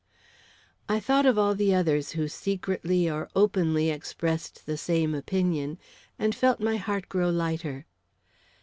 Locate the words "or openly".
3.07-3.91